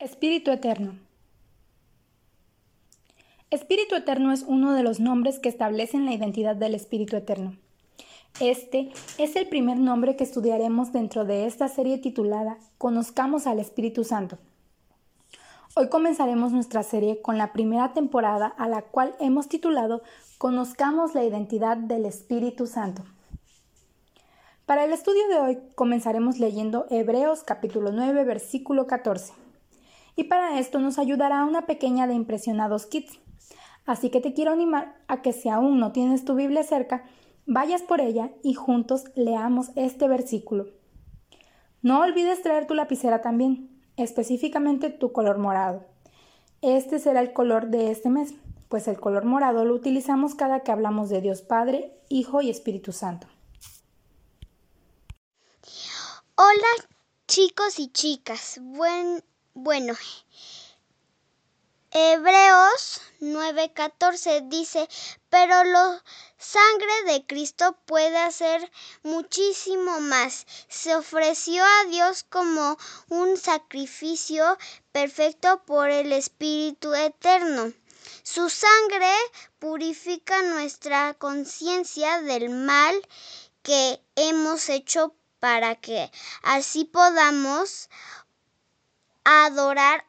Espíritu 0.00 0.50
Eterno. 0.50 0.98
Espíritu 3.50 3.94
Eterno 3.94 4.32
es 4.32 4.42
uno 4.42 4.72
de 4.72 4.82
los 4.82 4.98
nombres 4.98 5.38
que 5.38 5.48
establecen 5.48 6.04
la 6.04 6.12
identidad 6.12 6.56
del 6.56 6.74
Espíritu 6.74 7.16
Eterno. 7.16 7.56
Este 8.40 8.90
es 9.18 9.36
el 9.36 9.46
primer 9.46 9.78
nombre 9.78 10.16
que 10.16 10.24
estudiaremos 10.24 10.92
dentro 10.92 11.24
de 11.24 11.46
esta 11.46 11.68
serie 11.68 11.98
titulada 11.98 12.58
Conozcamos 12.76 13.46
al 13.46 13.60
Espíritu 13.60 14.02
Santo. 14.02 14.36
Hoy 15.76 15.88
comenzaremos 15.88 16.50
nuestra 16.50 16.82
serie 16.82 17.22
con 17.22 17.38
la 17.38 17.52
primera 17.52 17.92
temporada 17.92 18.48
a 18.48 18.66
la 18.66 18.82
cual 18.82 19.14
hemos 19.20 19.48
titulado 19.48 20.02
Conozcamos 20.38 21.14
la 21.14 21.22
identidad 21.22 21.76
del 21.76 22.04
Espíritu 22.04 22.66
Santo. 22.66 23.04
Para 24.66 24.84
el 24.84 24.92
estudio 24.92 25.28
de 25.28 25.38
hoy 25.38 25.58
comenzaremos 25.76 26.40
leyendo 26.40 26.86
Hebreos 26.90 27.44
capítulo 27.44 27.92
9 27.92 28.24
versículo 28.24 28.88
14. 28.88 29.43
Y 30.16 30.24
para 30.24 30.58
esto 30.58 30.78
nos 30.78 30.98
ayudará 30.98 31.44
una 31.44 31.66
pequeña 31.66 32.06
de 32.06 32.14
Impresionados 32.14 32.86
Kids. 32.86 33.18
Así 33.86 34.10
que 34.10 34.20
te 34.20 34.32
quiero 34.32 34.52
animar 34.52 34.96
a 35.08 35.22
que 35.22 35.32
si 35.32 35.48
aún 35.48 35.78
no 35.78 35.92
tienes 35.92 36.24
tu 36.24 36.34
Biblia 36.34 36.62
cerca, 36.62 37.04
vayas 37.46 37.82
por 37.82 38.00
ella 38.00 38.30
y 38.42 38.54
juntos 38.54 39.04
leamos 39.14 39.70
este 39.76 40.08
versículo. 40.08 40.66
No 41.82 42.00
olvides 42.00 42.42
traer 42.42 42.66
tu 42.66 42.74
lapicera 42.74 43.20
también, 43.20 43.82
específicamente 43.96 44.88
tu 44.88 45.12
color 45.12 45.38
morado. 45.38 45.84
Este 46.62 46.98
será 46.98 47.20
el 47.20 47.34
color 47.34 47.68
de 47.68 47.90
este 47.90 48.08
mes, 48.08 48.34
pues 48.68 48.88
el 48.88 48.98
color 48.98 49.26
morado 49.26 49.66
lo 49.66 49.74
utilizamos 49.74 50.34
cada 50.34 50.60
que 50.60 50.72
hablamos 50.72 51.10
de 51.10 51.20
Dios 51.20 51.42
Padre, 51.42 51.92
Hijo 52.08 52.40
y 52.40 52.48
Espíritu 52.48 52.92
Santo. 52.92 53.26
Hola 56.36 56.88
chicos 57.26 57.78
y 57.78 57.88
chicas. 57.88 58.58
Buen, 58.62 59.22
bueno, 59.54 59.94
Hebreos 61.92 63.00
9:14 63.20 64.48
dice, 64.48 64.88
pero 65.30 65.62
la 65.62 66.02
sangre 66.36 67.04
de 67.06 67.24
Cristo 67.24 67.78
puede 67.86 68.18
hacer 68.18 68.68
muchísimo 69.04 70.00
más. 70.00 70.44
Se 70.68 70.96
ofreció 70.96 71.62
a 71.62 71.84
Dios 71.84 72.24
como 72.24 72.76
un 73.08 73.36
sacrificio 73.36 74.58
perfecto 74.90 75.62
por 75.64 75.88
el 75.88 76.12
Espíritu 76.12 76.92
Eterno. 76.92 77.72
Su 78.24 78.50
sangre 78.50 79.12
purifica 79.60 80.42
nuestra 80.42 81.14
conciencia 81.14 82.20
del 82.22 82.50
mal 82.50 82.94
que 83.62 84.00
hemos 84.16 84.68
hecho 84.68 85.14
para 85.38 85.76
que 85.76 86.10
así 86.42 86.84
podamos 86.86 87.88
adorar 89.24 90.06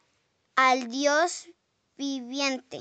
al 0.54 0.88
Dios 0.90 1.48
viviente. 1.96 2.80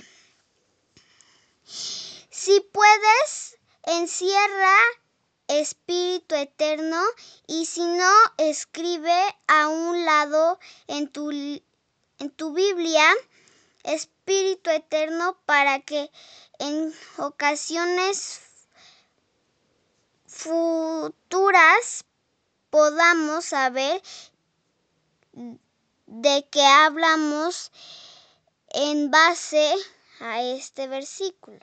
Si 1.66 2.60
puedes, 2.72 3.58
encierra 3.84 4.76
Espíritu 5.48 6.36
Eterno 6.36 7.02
y 7.48 7.66
si 7.66 7.86
no, 7.86 8.12
escribe 8.38 9.16
a 9.48 9.68
un 9.68 10.06
lado 10.06 10.60
en 10.88 11.08
tu, 11.08 11.32
en 11.32 12.30
tu 12.36 12.54
Biblia 12.54 13.06
Espíritu 13.84 14.70
Eterno 14.72 15.38
para 15.46 15.80
que 15.82 16.12
en 16.60 16.94
ocasiones 17.18 18.42
futuras 20.28 22.06
podamos 22.70 23.46
saber 23.46 24.02
de 26.08 26.48
qué 26.52 26.64
hablamos 26.64 27.72
en 28.70 29.12
base 29.12 29.74
a 30.20 30.42
este 30.42 30.88
versículo. 30.88 31.60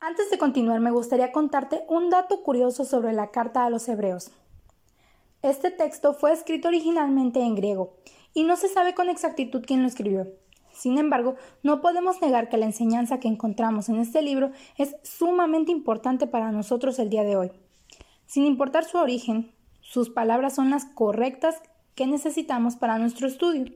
Antes 0.00 0.30
de 0.30 0.38
continuar, 0.38 0.80
me 0.80 0.90
gustaría 0.90 1.30
contarte 1.30 1.84
un 1.88 2.10
dato 2.10 2.42
curioso 2.42 2.84
sobre 2.84 3.12
la 3.12 3.30
carta 3.30 3.64
a 3.64 3.70
los 3.70 3.88
hebreos. 3.88 4.32
Este 5.42 5.70
texto 5.70 6.14
fue 6.14 6.32
escrito 6.32 6.68
originalmente 6.68 7.40
en 7.40 7.54
griego 7.54 7.96
y 8.34 8.44
no 8.44 8.56
se 8.56 8.68
sabe 8.68 8.94
con 8.94 9.08
exactitud 9.08 9.62
quién 9.66 9.82
lo 9.82 9.88
escribió. 9.88 10.26
Sin 10.72 10.98
embargo, 10.98 11.36
no 11.62 11.80
podemos 11.80 12.20
negar 12.20 12.48
que 12.48 12.56
la 12.56 12.66
enseñanza 12.66 13.20
que 13.20 13.28
encontramos 13.28 13.88
en 13.88 14.00
este 14.00 14.22
libro 14.22 14.50
es 14.76 14.96
sumamente 15.02 15.70
importante 15.70 16.26
para 16.26 16.50
nosotros 16.50 16.98
el 16.98 17.10
día 17.10 17.24
de 17.24 17.36
hoy. 17.36 17.52
Sin 18.26 18.44
importar 18.44 18.84
su 18.84 18.98
origen, 18.98 19.54
sus 19.92 20.08
palabras 20.08 20.54
son 20.54 20.70
las 20.70 20.86
correctas 20.86 21.60
que 21.94 22.06
necesitamos 22.06 22.76
para 22.76 22.96
nuestro 22.96 23.26
estudio. 23.26 23.74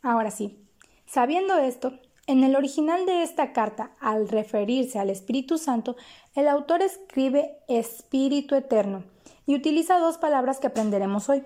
Ahora 0.00 0.30
sí, 0.30 0.58
sabiendo 1.04 1.58
esto, 1.58 2.00
en 2.26 2.42
el 2.42 2.56
original 2.56 3.04
de 3.04 3.22
esta 3.22 3.52
carta, 3.52 3.90
al 4.00 4.30
referirse 4.30 4.98
al 4.98 5.10
Espíritu 5.10 5.58
Santo, 5.58 5.96
el 6.34 6.48
autor 6.48 6.80
escribe 6.80 7.58
Espíritu 7.68 8.54
Eterno 8.54 9.04
y 9.44 9.54
utiliza 9.54 9.98
dos 9.98 10.16
palabras 10.16 10.60
que 10.60 10.68
aprenderemos 10.68 11.28
hoy. 11.28 11.44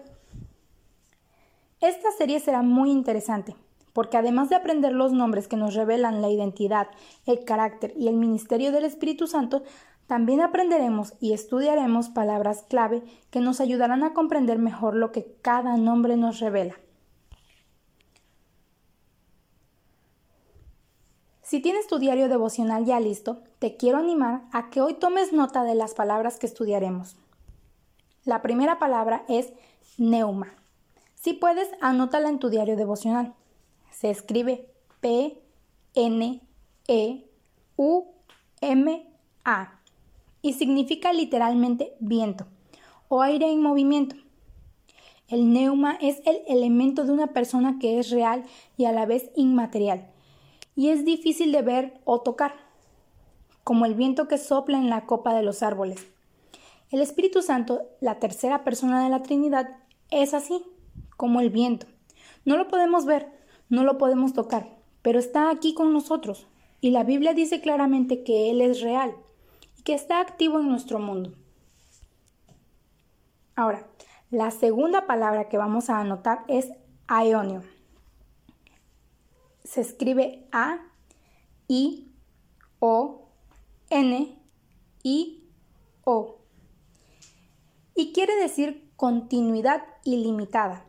Esta 1.81 2.13
serie 2.13 2.39
será 2.39 2.63
muy 2.63 2.93
interesante, 2.93 3.57
porque 3.93 4.17
además 4.17 4.49
de 4.49 4.55
aprender 4.55 4.93
los 4.93 5.13
nombres 5.13 5.49
que 5.49 5.57
nos 5.57 5.75
revelan 5.75 6.23
la 6.23 6.29
identidad, 6.29 6.87
el 7.27 7.45
carácter 7.45 7.95
y 7.97 8.07
el 8.07 8.15
ministerio 8.15 8.71
del 8.71 8.85
Espíritu 8.85 9.27
Santo, 9.27 9.65
también 10.11 10.41
aprenderemos 10.41 11.15
y 11.21 11.35
estudiaremos 11.35 12.09
palabras 12.09 12.65
clave 12.69 13.05
que 13.31 13.39
nos 13.39 13.61
ayudarán 13.61 14.03
a 14.03 14.13
comprender 14.13 14.59
mejor 14.59 14.97
lo 14.97 15.13
que 15.13 15.37
cada 15.41 15.77
nombre 15.77 16.17
nos 16.17 16.41
revela. 16.41 16.75
Si 21.43 21.61
tienes 21.61 21.87
tu 21.87 22.01
diario 22.01 22.29
devocional 22.29 22.85
ya 22.87 22.99
listo, 22.99 23.45
te 23.61 23.77
quiero 23.77 23.99
animar 23.99 24.43
a 24.51 24.69
que 24.69 24.81
hoy 24.81 24.95
tomes 24.95 25.33
nota 25.33 25.63
de 25.63 25.77
las 25.77 25.95
palabras 25.95 26.41
que 26.41 26.47
estudiaremos. 26.47 27.17
La 28.25 28.43
primera 28.43 28.81
palabra 28.81 29.25
es 29.29 29.53
neuma. 29.97 30.49
Si 31.15 31.35
puedes, 31.35 31.71
anótala 31.81 32.31
en 32.31 32.41
tu 32.41 32.51
diario 32.51 32.75
devocional. 32.75 33.33
Se 33.93 34.11
escribe 34.11 34.75
P 35.01 35.41
N 35.95 36.43
E 36.89 37.31
U 37.77 38.07
M 38.61 39.09
A 39.45 39.80
y 40.43 40.55
significa 40.55 41.13
literalmente 41.13 41.95
viento 42.01 42.47
o 43.09 43.23
aire 43.23 43.51
en 43.51 43.63
movimiento. 43.63 44.17
El 45.29 45.53
neuma 45.53 45.97
es 46.01 46.21
el 46.27 46.41
elemento 46.49 47.05
de 47.05 47.13
una 47.13 47.29
persona 47.29 47.79
que 47.79 47.99
es 47.99 48.11
real 48.11 48.45
y 48.77 48.87
a 48.87 48.93
la 48.93 49.07
vez 49.07 49.31
inmaterial 49.37 50.11
y 50.81 50.89
es 50.89 51.05
difícil 51.05 51.53
de 51.53 51.63
ver 51.63 52.01
o 52.05 52.21
tocar, 52.21 52.55
como 53.65 53.85
el 53.85 53.95
viento 53.95 54.29
que 54.29 54.39
sopla 54.39 54.79
en 54.79 54.89
la 54.89 55.07
copa 55.07 55.35
de 55.35 55.43
los 55.43 55.63
árboles. 55.63 56.07
El 56.91 57.01
Espíritu 57.01 57.43
Santo, 57.43 57.83
la 58.01 58.19
tercera 58.19 58.65
persona 58.65 59.05
de 59.05 59.11
la 59.11 59.23
Trinidad, 59.23 59.77
es 60.11 60.35
así, 60.35 60.63
como 61.17 61.41
el 61.41 61.51
viento. 61.51 61.87
No 62.45 62.57
lo 62.57 62.69
podemos 62.69 63.05
ver, 63.05 63.29
no 63.69 63.85
lo 63.85 63.99
podemos 63.99 64.33
tocar, 64.33 64.75
pero 65.03 65.19
está 65.19 65.51
aquí 65.51 65.75
con 65.75 65.93
nosotros. 65.93 66.47
Y 66.81 66.91
la 66.91 67.05
Biblia 67.05 67.35
dice 67.35 67.61
claramente 67.61 68.25
que 68.25 68.51
Él 68.51 68.61
es 68.63 68.81
real 68.81 69.15
está 69.93 70.21
activo 70.21 70.61
en 70.61 70.69
nuestro 70.69 70.99
mundo. 70.99 71.35
Ahora, 73.57 73.87
la 74.31 74.51
segunda 74.51 75.07
palabra 75.07 75.49
que 75.49 75.59
vamos 75.59 75.91
a 75.91 75.99
anotar 75.99 76.45
es 76.49 76.69
aionio. 77.09 77.63
Se 79.65 79.81
escribe 79.81 80.49
A, 80.53 80.79
I, 81.69 82.13
O, 82.79 83.29
N, 83.91 84.39
I, 85.03 85.51
O. 86.05 86.39
Y 87.95 88.13
quiere 88.13 88.37
decir 88.37 88.91
continuidad 88.97 89.83
ilimitada, 90.05 90.85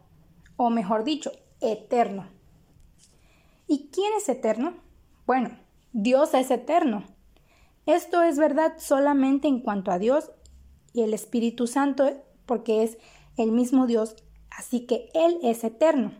o 0.55 0.69
mejor 0.69 1.03
dicho, 1.03 1.31
eterno. 1.59 2.27
¿Y 3.67 3.89
quién 3.91 4.13
es 4.17 4.29
eterno? 4.29 4.75
Bueno, 5.25 5.57
Dios 5.93 6.33
es 6.33 6.51
eterno. 6.51 7.03
Esto 7.85 8.21
es 8.21 8.37
verdad 8.37 8.73
solamente 8.77 9.47
en 9.47 9.59
cuanto 9.59 9.91
a 9.91 9.97
Dios 9.97 10.31
y 10.93 11.01
el 11.01 11.13
Espíritu 11.13 11.67
Santo, 11.67 12.23
porque 12.45 12.83
es 12.83 12.97
el 13.37 13.51
mismo 13.51 13.87
Dios, 13.87 14.15
así 14.51 14.85
que 14.85 15.09
Él 15.13 15.39
es 15.41 15.63
eterno. 15.63 16.13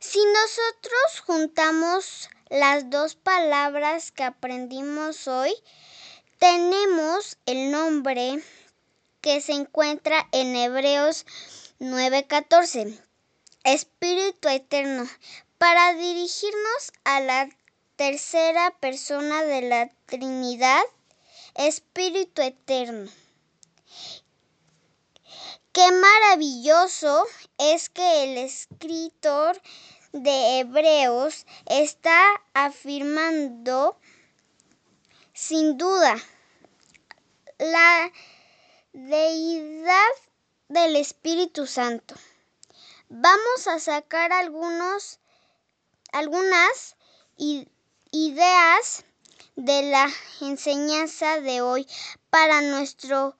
Si 0.00 0.20
nosotros 0.24 1.20
juntamos 1.26 2.30
las 2.48 2.88
dos 2.88 3.16
palabras 3.16 4.12
que 4.12 4.22
aprendimos 4.22 5.26
hoy, 5.26 5.52
tenemos 6.38 7.36
el 7.46 7.72
nombre 7.72 8.42
que 9.20 9.40
se 9.40 9.52
encuentra 9.52 10.28
en 10.30 10.54
Hebreos 10.54 11.26
9:14 11.80 13.03
Espíritu 13.64 14.48
Eterno, 14.48 15.08
para 15.56 15.94
dirigirnos 15.94 16.92
a 17.04 17.20
la 17.20 17.48
tercera 17.96 18.76
persona 18.78 19.42
de 19.42 19.62
la 19.62 19.88
Trinidad, 20.04 20.82
Espíritu 21.54 22.42
Eterno. 22.42 23.10
Qué 25.72 25.90
maravilloso 25.92 27.24
es 27.56 27.88
que 27.88 28.24
el 28.24 28.36
escritor 28.36 29.58
de 30.12 30.60
Hebreos 30.60 31.46
está 31.64 32.22
afirmando 32.52 33.98
sin 35.32 35.78
duda 35.78 36.22
la 37.56 38.12
deidad 38.92 40.12
del 40.68 40.96
Espíritu 40.96 41.66
Santo. 41.66 42.14
Vamos 43.08 43.66
a 43.68 43.78
sacar 43.78 44.32
algunos, 44.32 45.20
algunas 46.12 46.96
ideas 48.10 49.04
de 49.56 49.82
la 49.82 50.10
enseñanza 50.40 51.40
de 51.40 51.60
hoy 51.60 51.86
para 52.30 52.60
nuestro 52.60 53.36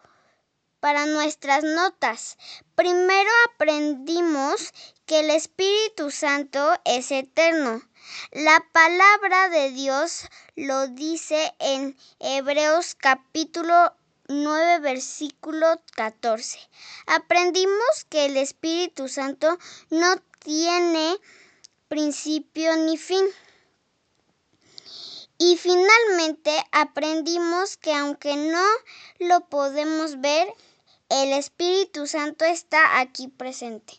para 0.81 1.07
nuestras 1.07 1.65
notas. 1.65 2.37
Primero 2.75 3.31
aprendimos 3.55 4.75
que 5.07 5.21
el 5.21 5.31
Espíritu 5.31 6.11
Santo 6.11 6.79
es 6.85 7.11
eterno. 7.11 7.81
La 8.33 8.63
palabra 8.71 9.49
de 9.49 9.71
Dios 9.71 10.29
lo 10.57 10.89
dice 10.89 11.55
en 11.59 11.97
Hebreos 12.21 12.97
capítulo 12.97 13.95
9 14.29 14.81
versículo 14.81 15.67
14. 15.97 16.59
Aprendimos 17.07 18.05
que 18.09 18.27
el 18.27 18.37
Espíritu 18.37 19.09
Santo 19.09 19.59
no 19.91 20.17
tiene 20.39 21.17
principio 21.89 22.77
ni 22.77 22.97
fin. 22.97 23.25
Y 25.39 25.57
finalmente 25.57 26.53
aprendimos 26.73 27.77
que 27.77 27.93
aunque 27.93 28.37
no 28.37 28.65
lo 29.19 29.49
podemos 29.49 30.21
ver, 30.21 30.49
el 31.09 31.33
Espíritu 31.33 32.07
Santo 32.07 32.45
está 32.45 33.01
aquí 33.01 33.29
presente. 33.29 33.95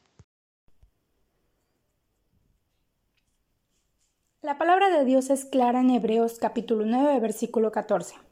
La 4.41 4.57
palabra 4.57 4.89
de 4.89 5.05
Dios 5.05 5.29
es 5.29 5.45
clara 5.45 5.81
en 5.81 5.89
Hebreos 5.89 6.37
capítulo 6.39 6.85
9, 6.85 7.19
versículo 7.19 7.71
14. 7.71 8.24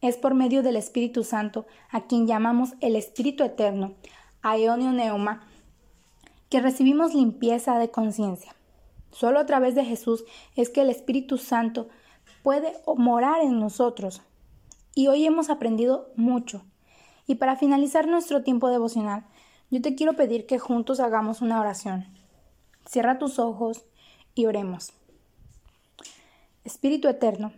Es 0.00 0.16
por 0.16 0.34
medio 0.34 0.62
del 0.62 0.76
Espíritu 0.76 1.24
Santo, 1.24 1.66
a 1.90 2.02
quien 2.02 2.26
llamamos 2.26 2.74
el 2.80 2.94
Espíritu 2.94 3.42
Eterno, 3.42 3.94
Aeonio 4.42 4.92
Neuma, 4.92 5.46
que 6.48 6.60
recibimos 6.60 7.14
limpieza 7.14 7.78
de 7.78 7.90
conciencia. 7.90 8.54
Solo 9.10 9.40
a 9.40 9.46
través 9.46 9.74
de 9.74 9.84
Jesús 9.84 10.24
es 10.54 10.68
que 10.68 10.82
el 10.82 10.90
Espíritu 10.90 11.38
Santo 11.38 11.88
puede 12.42 12.72
morar 12.96 13.42
en 13.42 13.58
nosotros. 13.58 14.22
Y 14.94 15.08
hoy 15.08 15.26
hemos 15.26 15.50
aprendido 15.50 16.10
mucho. 16.16 16.62
Y 17.26 17.36
para 17.36 17.56
finalizar 17.56 18.06
nuestro 18.06 18.42
tiempo 18.42 18.68
devocional, 18.68 19.26
yo 19.70 19.82
te 19.82 19.94
quiero 19.94 20.14
pedir 20.14 20.46
que 20.46 20.58
juntos 20.58 21.00
hagamos 21.00 21.42
una 21.42 21.60
oración. 21.60 22.06
Cierra 22.86 23.18
tus 23.18 23.38
ojos 23.38 23.84
y 24.34 24.46
oremos. 24.46 24.92
Espíritu 26.64 27.08
Eterno, 27.08 27.52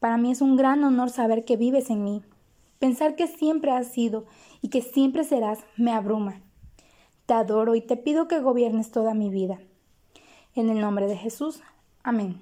para 0.00 0.16
mí 0.16 0.32
es 0.32 0.40
un 0.40 0.56
gran 0.56 0.82
honor 0.82 1.10
saber 1.10 1.44
que 1.44 1.56
vives 1.56 1.90
en 1.90 2.02
mí. 2.02 2.22
Pensar 2.78 3.14
que 3.14 3.26
siempre 3.26 3.70
has 3.70 3.88
sido 3.88 4.24
y 4.62 4.68
que 4.68 4.80
siempre 4.80 5.24
serás 5.24 5.58
me 5.76 5.92
abruma. 5.92 6.40
Te 7.26 7.34
adoro 7.34 7.74
y 7.74 7.82
te 7.82 7.96
pido 7.96 8.26
que 8.26 8.40
gobiernes 8.40 8.90
toda 8.90 9.14
mi 9.14 9.30
vida. 9.30 9.60
En 10.54 10.70
el 10.70 10.80
nombre 10.80 11.06
de 11.06 11.16
Jesús. 11.16 11.62
Amén. 12.02 12.40